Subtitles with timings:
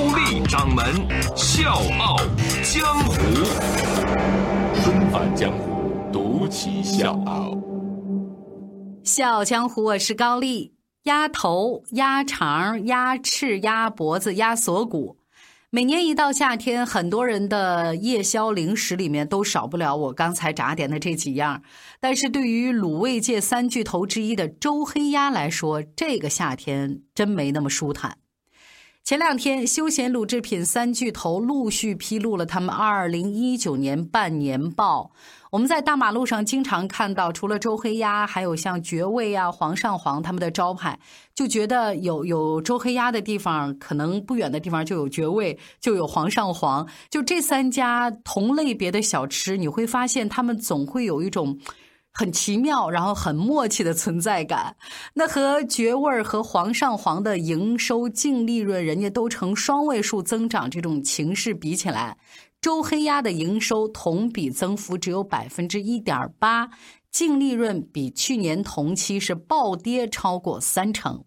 [0.00, 0.82] 高丽掌门
[1.36, 2.16] 笑傲
[2.62, 3.12] 江湖，
[4.82, 7.54] 重返江湖，独骑笑傲。
[9.04, 10.72] 笑傲江湖，我是高丽。
[11.02, 15.18] 鸭头、鸭肠、鸭翅、鸭脖子、鸭锁骨。
[15.68, 21.60] 每年一到夏天，很多人的夜宵零食里面都少不了我刚才炸点的这几样。
[22.00, 28.16] 但是对于卤味界三巨头之一的周黑鸭来说，这个夏天真没那么舒坦。
[29.10, 35.10] 前两天，休闲卤制品三巨头陆续披露了他们二零一九年半年报。
[35.50, 40.96] 我们在大马路上经常看到，除了周黑鸭，还有像绝味啊、煌上煌他们的招牌，
[41.34, 46.86] 就觉得有有周黑鸭的地方，可能不远的地方就有绝味，就有煌上煌。
[47.10, 51.58] 就这三家同类别的小吃，你会发现他们总会有一种。
[52.12, 54.76] 很奇妙，然后很默契的存在感。
[55.14, 62.18] 那和绝味和煌上煌的营收净利润，人家都呈双位数增长这种情势比起来，
[62.60, 66.68] 周黑鸭的营收同比增幅只有百分之一点八，
[67.10, 71.24] 净利润比去年同期是暴跌超过三成。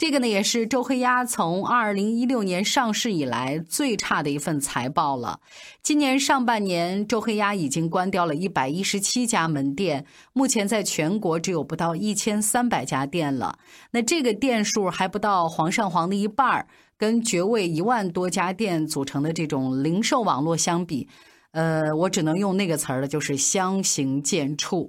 [0.00, 5.40] 这个呢，也是周黑鸭从二零一六年上市以来最差的一份财报了。
[5.82, 13.58] 今年上半年，周黑鸭已经关掉了一百一十七家门店，目前在全国只有不到一千三百家店了。
[13.90, 21.06] 那这个店数还不到煌上煌的一半儿，跟绝味一万多家店组成的这种零售网络相比，
[21.50, 24.88] 呃，我只能用那个词儿了，就是相形见绌。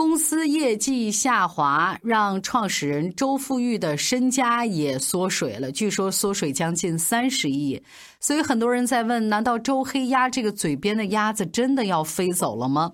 [0.00, 7.78] 公司业绩下滑，让创始人周富裕的身家也缩水了，据说缩水将近三十亿。
[8.18, 12.92] 所以很多人在问：难道周黑鸭这个嘴边的鸭子真的要飞走了吗？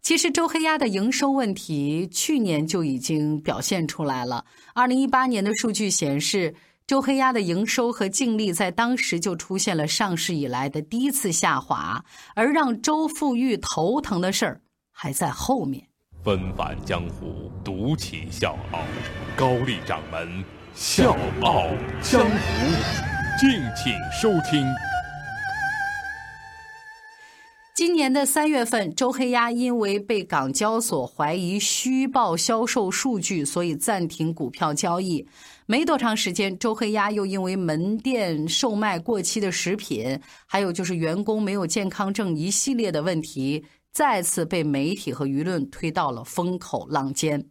[0.00, 4.44] 其实周黑鸭的营收问题去年就已经表现出来了。
[4.74, 6.54] 二零一八年的数据显示，
[6.86, 12.04] 周黑鸭的营收和净利在当时就出现了上市以来的第一次下滑，
[12.36, 14.60] 而让周富裕头疼的事儿
[14.92, 15.88] 还在后面。
[16.24, 18.78] 纷返江湖，独起笑傲。
[19.36, 21.66] 高丽掌门笑傲
[22.00, 22.36] 江湖，
[23.40, 24.64] 敬请收听。
[27.74, 35.26] 今年的三月份，周黑鸭因为被港交所怀疑虚报销售数据，所以暂停股票交易。
[35.66, 43.64] 没多长时间，周黑鸭又因为门店售卖过期的食品，还有就是员工没有健康证一系列的问题。
[43.92, 47.46] 再次被媒体和舆论推到了风口浪尖，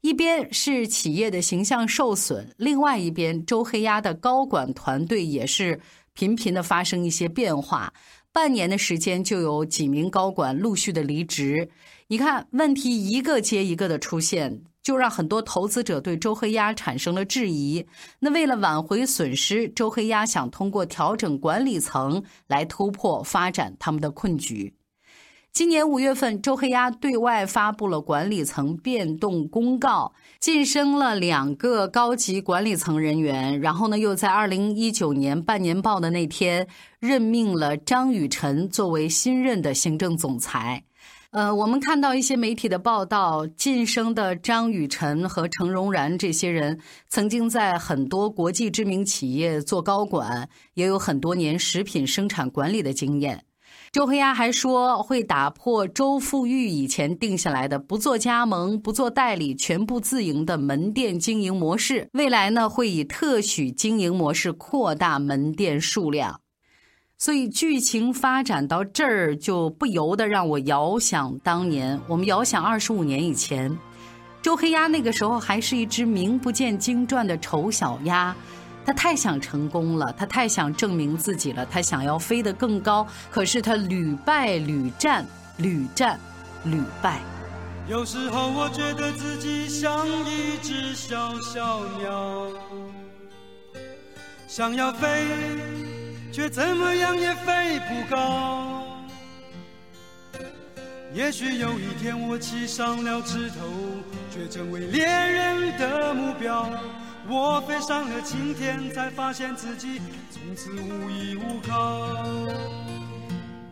[0.00, 5.78] 一边是企业的形象受损，另外一边周黑鸭的高管团队也是
[6.14, 7.92] 频频的发生一些变化。
[8.32, 11.68] 半年的时间就有几名高管陆续的离职，
[12.06, 17.84] 你看问题一个接一个的出现，就让很多投资者对周黑鸭产生了质疑。
[18.20, 24.72] 那为了挽回损失，周黑鸭想通过调整管理层来突破发展他们的困局。
[25.52, 33.60] 今年五月份，周黑鸭对外发布了管理层变动公告，晋升了两个高级管理层人员。
[33.60, 36.68] 然后呢，又在二零一九年半年报的那天
[37.00, 40.84] 任命了张雨晨作为新任的行政总裁。
[41.32, 46.78] 呃，我们看到一些媒体的报道，晋升的张雨晨和程荣然这些人，
[47.08, 53.44] 曾经在很多国际知名企业做高管，也有很多年食品生产管理的经验。
[53.92, 62.08] 周黑鸭还说会打破周富裕以前定下来的不做加盟、不做代理、全部自营的门店经营模式。
[62.12, 66.40] 未来呢，会以特许经营模式扩大门店数量。
[67.18, 72.00] 所以剧情发展到这儿，就不由得让我遥想当年。
[72.06, 73.76] 我们遥想二十五年以前，
[74.40, 78.36] 周黑鸭那个时候还是一只名不见经传的丑小鸭。
[78.90, 85.24] 他太想成功了，他太想证明自己了，他想要飞得更高，可是他屡败屡战，
[85.58, 86.18] 屡战
[86.64, 87.20] 屡败。
[87.88, 92.48] 有时候我觉得自己像一只小小鸟，
[94.48, 95.24] 想要飞，
[96.32, 98.88] 却怎么样也飞不高。
[101.14, 103.56] 也许有一天我栖上了枝头，
[104.34, 106.68] 却成为猎人的目标。
[107.28, 110.00] 我飞上了青天，才发现自己
[110.30, 112.06] 从此无依无靠。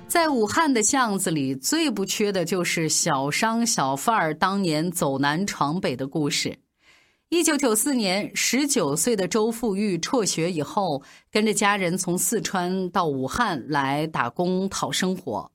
[0.06, 6.58] 在武汉的巷子里，最不缺的就是小商小贩儿当年走南闯北的故事。
[7.30, 15.50] 一九九四年，十九岁的周富裕辍学以后，跟着家人从四川到武汉来打工讨生活。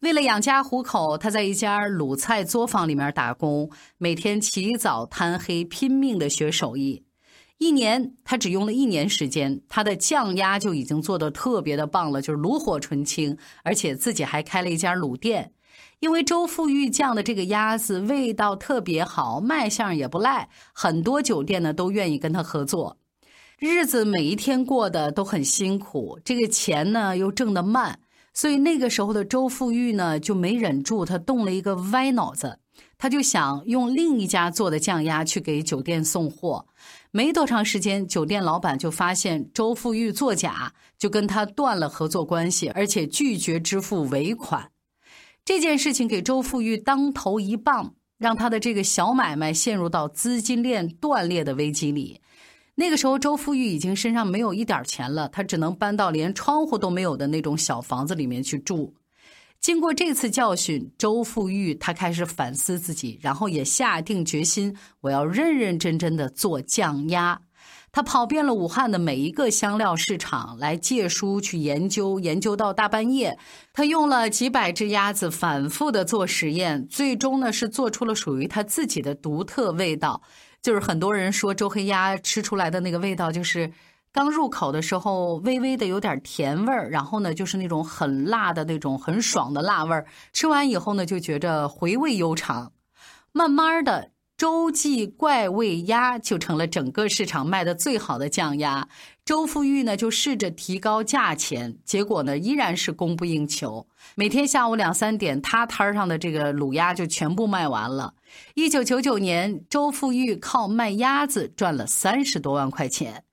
[0.00, 7.04] 为了养家糊口，他在一家卤菜作坊里面打工，每天起早贪黑，拼命的学手艺。
[7.60, 15.52] 一年，他只用了一年时间，他的酱鸭就已经做的特别的棒了，就是炉火纯青，而且自己还开了一家卤店。
[15.98, 22.96] 因为周富裕酱的这个鸭子味道特别好，卖相也不赖，很多酒店呢都愿意跟他合作。
[23.58, 28.00] 日子每一天过得都很辛苦，这个钱呢又挣得慢，
[28.32, 32.58] 所以那个时候的周富裕呢就没忍住，他动了一个歪脑子，
[32.96, 36.64] 他就想用另一家做的酱鸭去给酒店送货。
[37.12, 44.70] 没多长时间，酒店老板就发现周富裕作假，就跟他断了合作关系，而且拒绝支付尾款。
[45.44, 52.20] 这件事情给周富裕当头一棒，让他的这个小买卖陷入到资金链断裂的危机里。
[52.76, 58.94] 那个时候，周富裕已经身上没有一点钱了，他只能搬到连窗户都没有的那种小房子里面去住。
[59.60, 67.42] 经过这次教训，周富裕他开始反思自己，然后也下定决心，我要认认真真的做酱鸭。
[67.92, 73.36] 他跑遍了武汉的每一个香料市场来借书去研究，研究到大半夜。
[73.74, 80.22] 他用了几百只鸭子反复的做实验，最终呢是做出了属于他自己的独特味道。
[80.62, 83.70] 就是很多人说周黑鸭吃出来的那个味道，就是
[84.12, 90.06] 刚入口的时候微微的有点甜味儿，然后呢就是那种很辣的那种很爽的辣味儿。
[90.32, 92.72] 吃完以后呢就觉着回味悠长，
[93.32, 94.10] 慢慢的。
[94.36, 98.88] 周记怪味鸭就成了整个市场卖的最好的酱鸭。
[99.22, 103.86] 周富裕呢就试着提高价钱，结果呢依然是供不应求。
[104.14, 108.14] 每天下午两三点，他摊上的这个卤鸭就全部卖完了。
[108.54, 113.24] 一九九九年，周富裕靠卖鸭子赚了三十多万块钱。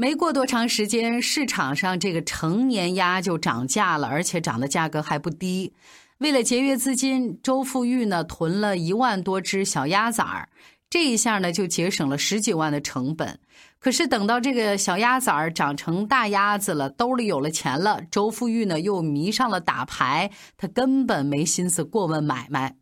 [0.00, 5.74] 没过多长时间，市场上这个成年鸭就涨价了，而且涨的价格还不低。
[6.18, 10.50] 为了节约资金，周富裕呢囤了一万多只小鸭崽儿，
[10.88, 13.40] 这一下呢就节省了十几万的成本。
[13.80, 22.76] 可是等到这个小鸭崽儿长成大鸭子了，兜里有了钱了，周富裕呢又迷上了打牌，他根本没心思过问买卖。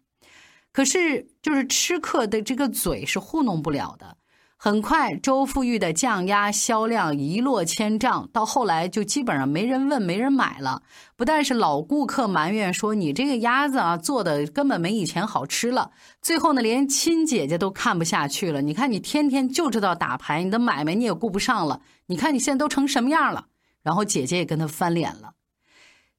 [0.70, 4.18] 可是就是吃客的这个嘴是糊弄不了的。
[4.58, 10.82] 很快，周富裕的酱鸭销量一落千丈，到后来就基本上没人问、没人买了。
[11.14, 15.90] 不但是老顾客埋怨说：“你这个鸭子啊，做的根本没以前好吃了。”
[16.22, 18.62] 最后呢，连亲姐姐都看不下去了。
[18.62, 21.82] 你看，你天天就知道打牌，你的买卖你也顾不上了。
[22.06, 23.48] 你看你现在都成什么样了？
[23.82, 25.34] 然后姐姐也跟他翻脸了。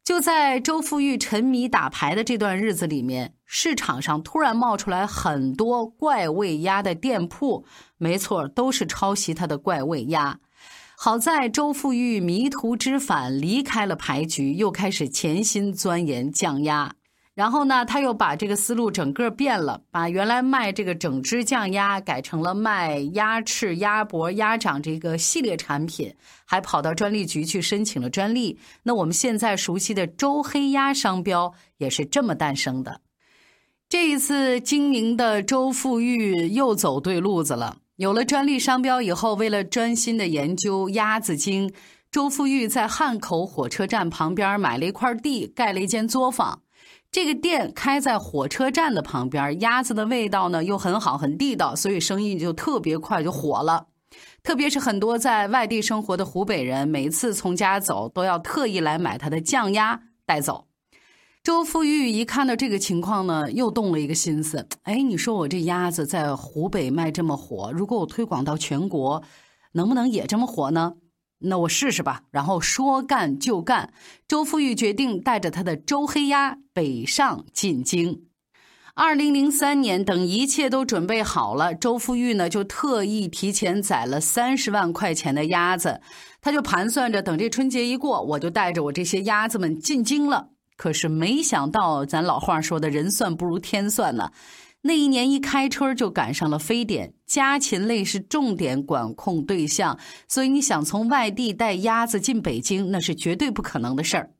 [0.07, 7.65] 就在周富裕沉迷打牌的这段日子里面，市场上突然冒出来很多怪味鸭的店铺，
[7.98, 10.39] 没错，都是抄袭他的怪味鸭。
[10.95, 16.94] 好在周富裕迷途知返，离开了牌局，又开始潜心钻研酱鸭。
[17.38, 26.12] 然后呢，他又把这个思路整个变了，把原来卖这个整只酱鸭改成了卖鸭翅、鸭脖、鸭掌这个系列产品，
[26.45, 28.57] 还跑到专利局去申请了专利。
[28.81, 33.02] 那我们现在熟悉的周黑鸭商标也是这么诞生的。
[33.88, 41.71] 这一次精明的周富裕又走对路子了，有了专利商标以后，为了专心的研究鸭子精，
[42.09, 46.64] 周富裕在汉口火车站旁边买了一块地，盖了一间作坊。
[47.18, 53.88] 这个店开在火车站的旁边，鸭子的味道呢又很好，很地道，所以生意就特别快就火了。
[54.44, 60.68] 特别是很多在外地生活的湖北人，每次从家走都要特意来买他的酱鸭带走。
[61.42, 69.24] 周富裕一看到这个情况呢，又动了一个心思：哎，你说我这鸭子在湖北卖这么火，如果我推广到全国，
[69.71, 70.94] 能不能也这么火呢？
[71.40, 73.94] 那我试试吧，然后说干就干。
[74.28, 78.24] 周富裕决定带着他的周黑鸭北上进京。
[78.96, 86.02] 二零零三年，等一切都准备好了，周富裕呢就特意提前宰了三十万块钱的鸭子，
[86.42, 90.50] 他就盘算着等这春节一过，我就带着我这些鸭子们进京了。
[90.76, 94.32] 可是没想到，咱老话说的人算不如天算呢。
[94.88, 104.32] 那一年一开春就赶上了非典，家禽类是重点管控对象，所以你想从外地带鸭子进北京，那是绝对不可能的事儿。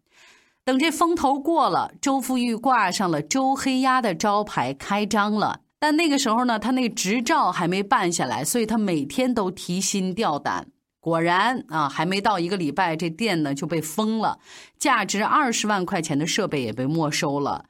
[0.64, 10.68] 等这风头过了，周富裕挂上了周黑鸭的招牌开张了，但那个时候呢，他那执照还没办下来，所以他每天都提心吊胆。
[11.00, 14.40] 果然啊，还没到一个礼拜，这店呢就被封了，
[14.78, 17.66] 价值二十万块钱的设备也被没收了。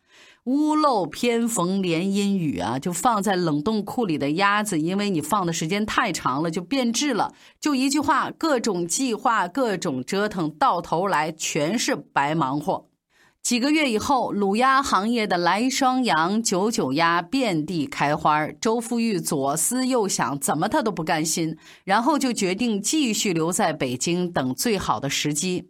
[0.48, 7.34] 屋漏偏逢连阴雨啊，就放在冷冻库里的鸭子，因为你放的时间太长了，就变质了。
[7.60, 12.88] 就一句话，各种计划，各种折腾，到头来全是白忙活。
[13.44, 18.48] 几个月以后，卤鸭行业的来双羊、九九鸭遍地开花。
[18.48, 25.68] 周富玉左思右想，怎么他都不甘心，然后就决定继续留在北京等最好的时机。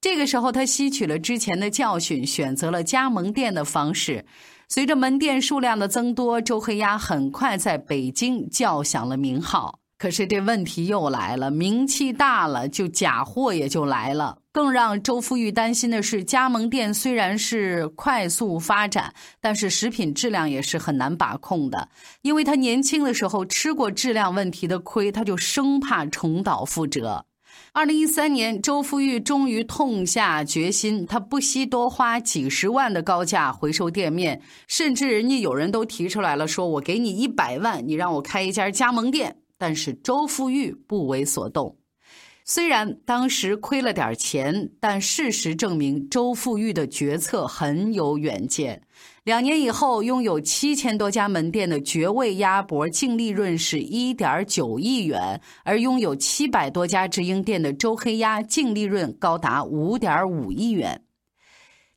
[0.00, 4.24] 这个时候，他吸取了之前的教训，选择了加盟店的方式。
[4.68, 9.80] 随着门店数量的增多，周黑鸭很快在北京叫响了名号。
[9.98, 14.38] 可是这问题又来了，名气大了，就假货也就来了。
[14.52, 21.88] 更让周富裕担心的是，加盟店虽然是快速发展，但是食品质量也是很难把控的。
[22.22, 27.24] 因为他年轻的时候吃过质量问题的亏，他就生怕重蹈覆辙。
[27.72, 39.36] 二零一三年，周富裕终于痛下决心，他不惜多花几十万的高价回收店面，甚至人家有人都提出来了，说我给你一百万，你让我开一家加盟店。
[39.58, 41.76] 但是周富裕不为所动，
[42.50, 48.80] 虽然当时亏了点钱，但事实证明周富裕的决策很有远见。
[49.24, 61.02] 两年以后，拥有七千多家门店的绝味鸭脖净利润是一点九亿元，而拥有七百多家直营店的周黑鸭净利润高达五点五亿元。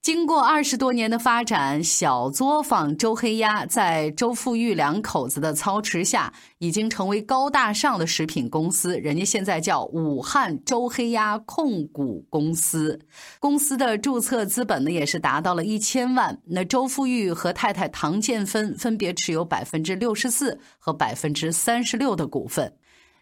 [0.02, 8.98] 经过二十多年的发展，小作坊周黑鸭在周富裕两口子的操持下，已经成为高大上的食品公司。
[8.98, 13.00] 人家现在叫武汉周黑鸭控股公司，
[13.40, 16.42] 公司的注册资本呢也是达到了一千万。
[16.48, 22.74] 那周富裕和太太唐建芬分别持有百分之六十四和百分之三十六的股份。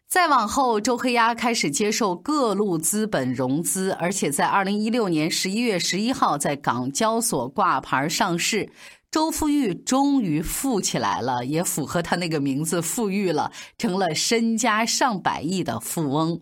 [0.10, 8.72] 再往后，周黑鸭开始接受各路资本融资，而且在二零一六年十一月十一号在港交所挂牌上市。
[9.12, 16.42] 周富裕终于富起来了，也符合他那个名字“富裕”了，成了身家上百亿的富翁。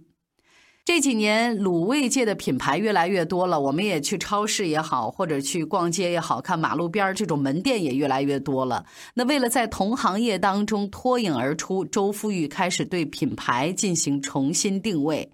[0.87, 8.85] 这几年卤味界的品牌越来越多了，我们也去超市也好，或者去逛街也好，看马路边这种门店也越来越多了。
[9.13, 15.29] 那为了在同行业当中脱颖而出，周富裕开始对品牌进行重新定位。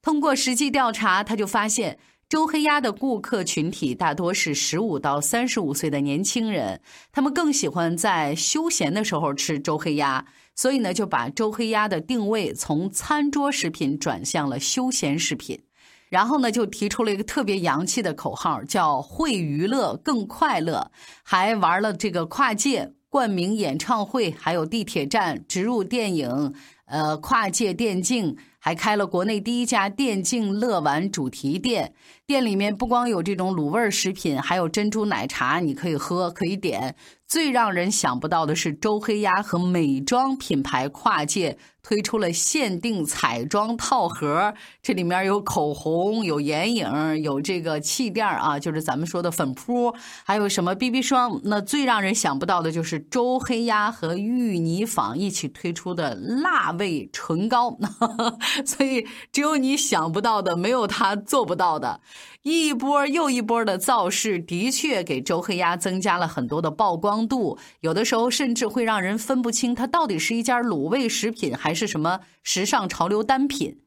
[0.00, 1.98] 通过实际调查，他就发现。
[2.28, 6.80] 周黑鸭的顾客群体大多是十五到三十五岁的年轻人，
[7.12, 15.60] 他们更喜欢在休闲的时候吃周黑鸭，所以呢，就把周黑鸭的定位从餐桌食品转向了休闲食品，
[16.08, 20.90] 然后呢，就提出了一个特别洋气的口号，叫“会娱乐更快乐”，
[21.22, 26.54] 还玩了这个跨界冠名演唱会，还有地铁站植入电影，
[26.86, 28.36] 呃，跨界电竞。
[28.64, 31.92] 还开了国内第一家电竞乐玩主题店，
[32.26, 36.96] 店里面不光有这种卤味食品，还有珍珠奶茶，你可以喝，可以点。
[37.26, 49.94] 最让人想不到的是，周黑鸭和美妆品牌跨界推出了限定彩妆套盒，这里面有口红、有眼影、有这个气垫啊，就是咱们说的粉扑，
[50.24, 51.40] 还有什么 BB 霜。
[51.44, 57.76] 那最让人想不到的就是周黑鸭和芋泥坊一起推出的辣味唇膏，
[58.66, 62.00] 所以只有你想不到的，没有他做不到的。
[62.42, 73.80] 一波又一波的造势，的确给周黑鸭增加了很多的曝光度，有的时候甚至会让人分不清它到底是一家卤味食品还是什么时尚潮流单品。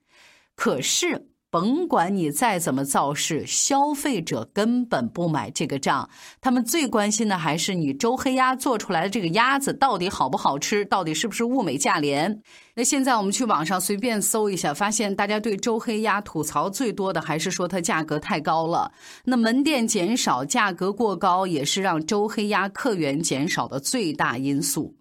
[0.55, 1.27] 可是。
[1.49, 6.09] 甭管你再怎么造势，消费者根本不买这个账。
[6.41, 12.41] 他们最关心的还是你周黑鸭做出来的这个鸭子到底好不好吃，到底是不是物美价廉。
[12.75, 18.91] 那现在我们去网上随便搜一下，发现大家对周黑鸭吐槽最多的还是说它价格太高了。
[19.23, 24.97] 那门店减少，价格过高，也是让周黑鸭客源减少的最大因素。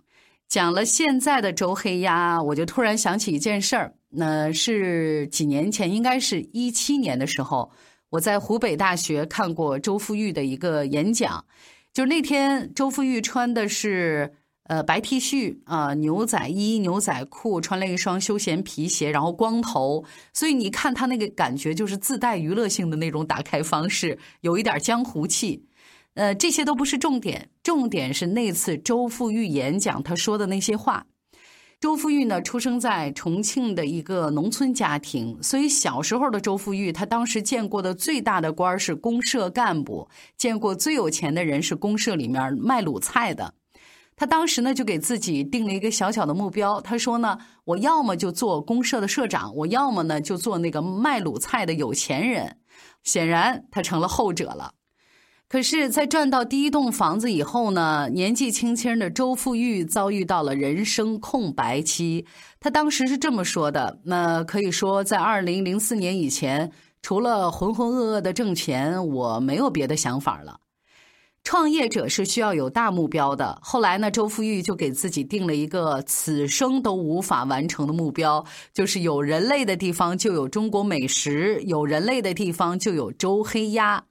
[0.49, 3.96] 讲了现在的周黑鸭，我就突然想起一件事儿。
[4.09, 7.71] 那是几年前，应该是一七年的时候，
[8.11, 11.45] 我在湖北大学看过周富裕的一个演讲。
[11.93, 14.33] 就是那天，周富裕穿的是
[14.65, 20.05] 呃白 T 恤啊，牛仔衣、牛仔裤，穿了一双休闲皮鞋，然后光头。
[20.33, 25.65] 所以你看他那个感觉，就是自带娱乐性的那种打开方式，有一点江湖气。
[26.15, 31.07] 呃，这些都不是重点，重点是那次周富裕演讲他说的那些话。
[31.79, 43.53] 周富玉呢，出生在重庆的一个农村家庭，所以小时候的周富玉，他当时见过的最大的官是公社干部，见过最有钱的人是公社里面卖卤菜的。
[44.17, 52.57] 他当时呢就给自己定了一个小小的目标，他说呢，我要么就做公社的社长，我要么呢就做那个卖卤菜的有钱人。
[53.05, 54.73] 显然他成了后者了。
[55.49, 62.27] 可是，在赚到第一栋房子以后呢，年纪轻轻的周富裕遭遇到了人生空白期。
[62.59, 70.59] 他当时是这么说的：“那可以说，在二零零四年以前，除了浑浑噩噩的挣钱，我没有别的想法了。”
[71.45, 73.57] 创业者是需要有大目标的。
[73.63, 84.03] 后来呢，周富裕就给自己定了一个此生都无法完成的目标，就是有人类的地方就有中国美食，有人类的地方就有周黑鸭。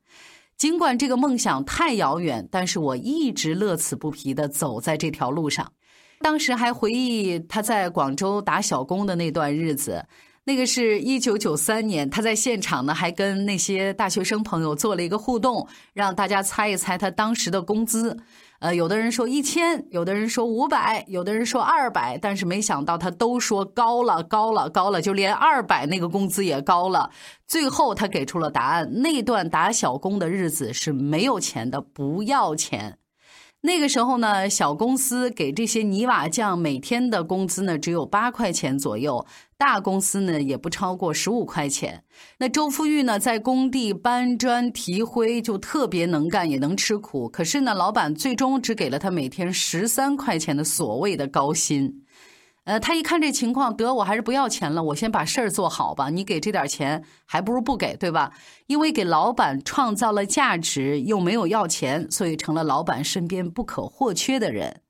[0.57, 5.73] 尽管这个梦想太遥远，但是我一直乐此不疲地走在这条路上。
[6.21, 10.05] 当时还回忆他在广州打小工的那段日子。
[10.47, 18.15] 那个是一九九三年，他在现场呢，还跟那些大学生朋友做了一个互动，让大家猜一猜他当时的工资。
[18.59, 27.09] 呃，有的人说一千，有的人说五百，有的人说二百，但是没想到他都说高了，高了，高了，就连二百那个工资也高了。
[27.47, 32.99] 最后他给出了答案：那段打小工的日子是没有钱的，不要钱。
[33.65, 39.25] 那个时候呢，小公司给这些泥瓦匠每天的工资呢只有八块钱左右，
[39.57, 42.03] 大公司呢也不超过十五块钱。
[42.37, 47.27] 那周富玉呢在工地搬砖提灰就特别能干，也能吃苦。
[47.27, 52.04] 可是呢，老板最终只给了他每天十三块钱的所谓的高薪。
[52.65, 56.09] 呃，他一看这情况，得我还是不要钱了，我先把事儿做好吧。
[56.09, 58.33] 你给这点钱，还不如不给，对吧？
[58.65, 64.81] 因为给老板创造了价值，又没有要钱，所以成了老板身边不可或缺的人。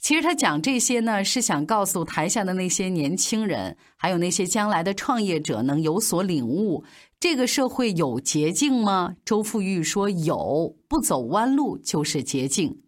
[0.00, 6.82] 其实他讲这些呢，是想告诉台下的那些年轻人，还有那些将来的创业者，能有所领悟：
[7.20, 9.16] 这个社会有捷径吗？
[9.24, 12.80] 周富裕说有，不走弯路就是捷径。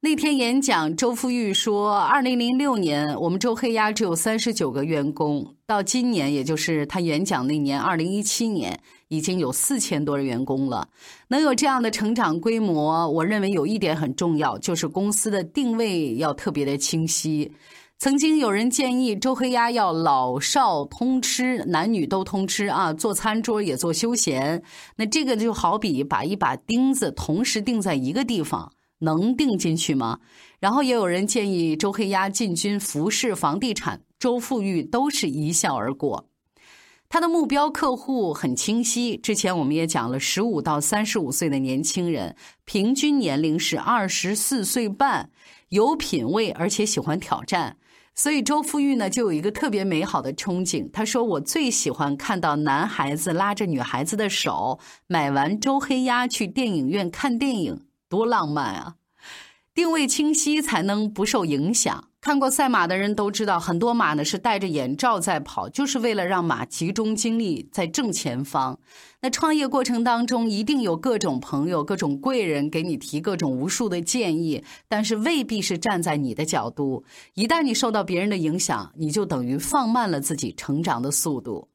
[0.00, 10.88] 那天演讲，周富裕说：“二零零六年，我们周黑鸭只有三十九个员工，到今年，也就是他演讲那年，二零一七年，已经有四千多员工了。
[11.26, 17.50] 能有这样的成长规模，我认为有一点很重要，就是公司的定位要特别的清晰。
[17.98, 24.62] 曾经有人建议周黑鸭要老少通吃，男女都通吃啊，做餐桌也做休闲。
[24.94, 30.20] 那这个就好比把一把钉子同时钉在一个地方。”能定进去吗？
[30.60, 36.28] 然后也有人建议周黑鸭进军服饰、房地产，周富裕都是一笑而过。
[37.10, 45.30] 他的目标客户很清晰，之前我们也讲了，十五到三十五岁的年轻人，平均年龄是二十四岁半，
[45.70, 47.78] 有品位而且喜欢挑战。
[48.14, 50.90] 所以周富裕呢就有一个特别美好的憧憬。
[50.92, 58.94] 他说：“我最喜欢看到男孩子拉着女孩子的手，买完周黑鸭去电影院看电影。”多浪漫啊！
[59.74, 62.04] 定位清晰才能不受影响。
[62.20, 68.80] 看过赛马的人都知道，很多马呢是戴着眼罩在跑，就是为了让马集中精力在正前方。
[69.20, 77.04] 那创业过程当中，一定有各种朋友、各种贵人给你提各种无数的建议，但是未必是站在你的角度。
[77.34, 81.68] 一旦你受到别人的影响，你就等于放慢了自己成长的速度。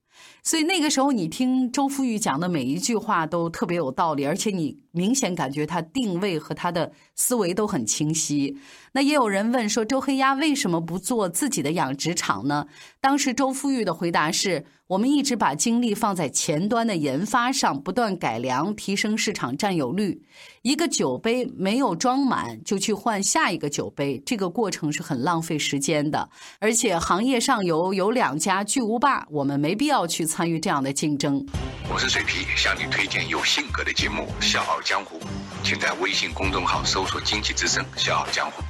[0.44, 8.58] 所以那个时候，你听周富裕讲的每一句话都特别有道理，而且你明显感觉他定位和他的思维都很清晰。
[8.92, 12.68] 那也有人问说，周黑鸭为什么不做自己的养殖场呢？
[13.00, 20.22] 当时周富裕的回答是：我们一直把精力放在前端的研发上，不断改良，提升市场占有率。
[20.62, 26.30] 一个酒杯没有装满，就去换下一个酒杯，这个过程是很浪费时间的。
[26.60, 31.46] 而且行业上游有两家巨无霸，我们没必要去参与这样的竞争。
[31.88, 35.20] 我是水皮，向你推荐有性格的节目《笑傲江湖》，
[35.64, 38.64] 请在微信公众号搜索“经济之声笑傲江湖”。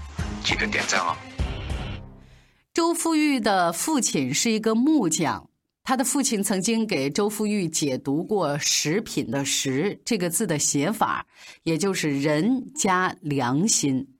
[0.43, 1.15] 记得点赞哦。
[2.73, 5.49] 周富裕的父亲是一个木匠，
[5.85, 11.25] 他的父亲曾经给周富裕解读过“食品”的“食”这个字的写法，
[11.63, 14.12] 也就是人加良心。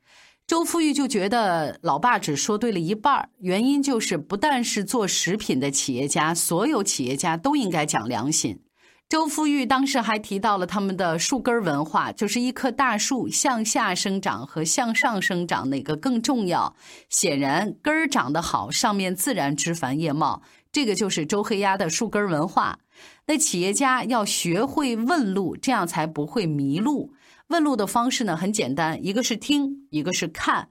[0.54, 8.62] 周富裕就觉得老爸只说对了一半原因就是不但是做食品的企业家，所有企业家都应该讲良心。
[9.10, 16.76] 周富裕当时还提到了他们的树根文化，就是一棵大树向下生长和向上生长哪个更重要？
[17.10, 22.78] 显然根儿长得好，上面自然枝繁叶茂，这个就是周黑鸭的树根文化。
[23.26, 27.12] 那企业家要学会问路，这样才不会迷路。
[27.49, 30.67] 问路的方式呢很简单，一个是听，一个是看，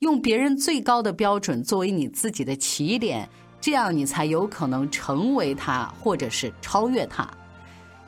[0.00, 3.28] 用别人最高的标准作为你自己的起点，
[3.60, 7.28] 这样你才有可能成为他，或者是超越他。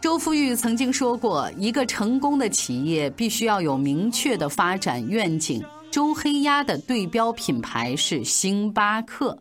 [0.00, 5.62] 周富裕曾经说过，一个成功的企业必须要有明确的发展愿景。
[5.90, 9.36] 周黑鸭的对标品牌是星巴克。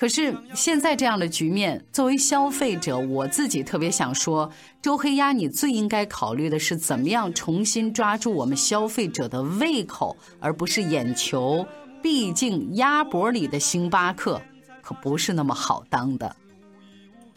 [0.00, 11.66] 可是现在这样的局面，作为消费者，我自己特别想说，周黑鸭，你最应该考虑的是怎么样重新抓住我们消费者的胃口，而不是眼球。
[12.00, 14.40] 毕竟鸭脖里的星巴克
[14.80, 16.34] 可不是那么好当的。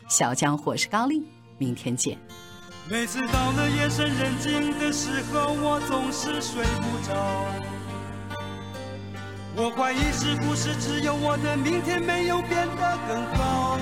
[0.08, 1.21] 小江火是高丽，
[1.58, 2.17] 明天见。
[2.89, 7.92] 每次到了夜深人静的时候，我总是睡不着。
[9.56, 13.78] 我怀疑是不是只有我的明天没有变得更好？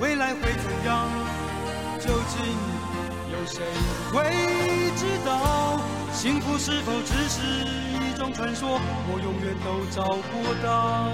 [0.00, 1.08] 未来会怎样？
[2.00, 2.40] 究竟
[3.30, 3.62] 有谁
[4.12, 4.24] 会
[4.96, 5.80] 知道？
[6.12, 7.40] 幸福是否只是
[8.04, 8.80] 一种传说？
[9.12, 11.06] 我永远都找不到。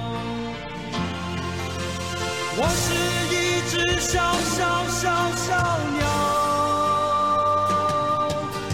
[2.58, 2.94] 我是
[3.28, 5.04] 一只小小小
[5.36, 5.52] 小
[5.98, 6.04] 鸟，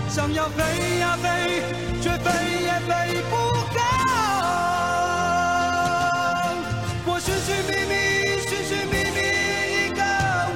[0.09, 1.92] 想要飞呀飞。
[2.03, 2.27] 却飞
[2.65, 2.91] 也飞
[3.31, 3.33] 不
[3.73, 3.79] 高。
[7.07, 7.95] 我寻寻觅觅，
[8.43, 9.19] 寻寻觅觅
[9.87, 10.03] 一个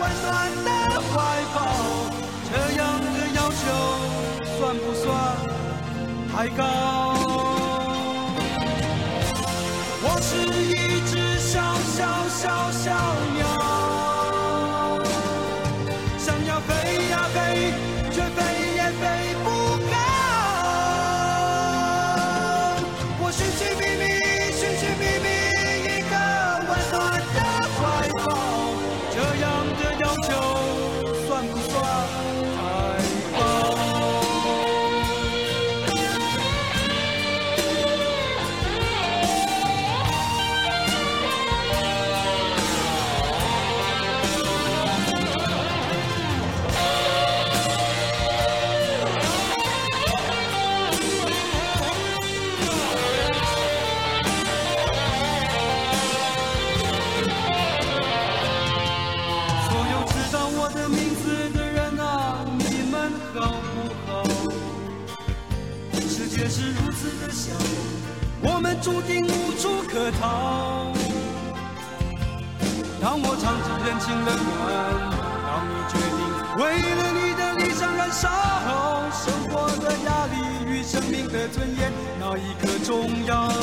[0.01, 0.27] 温暖
[0.65, 0.69] 的
[1.07, 1.15] 怀
[1.55, 1.57] 抱，
[2.51, 3.07] 这样的
[3.37, 3.63] 要求
[4.59, 5.07] 算不算
[6.35, 6.61] 太高？
[10.03, 10.29] 我是
[10.67, 10.75] 一
[11.09, 11.55] 只小
[11.95, 12.85] 小小小
[13.37, 13.46] 鸟，
[81.49, 83.56] 尊严，哪一刻重要？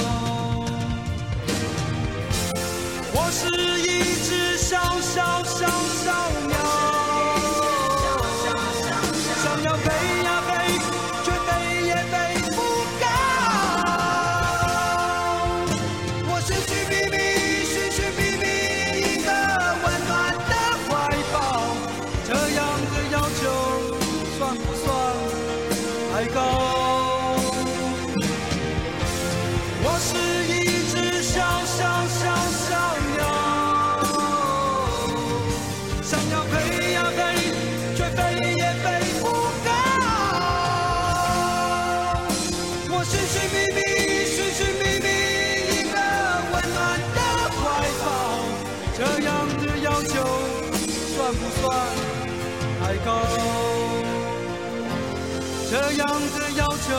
[55.96, 56.90] 这样的要求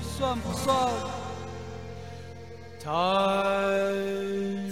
[0.00, 0.74] 算不算
[2.82, 4.65] 太？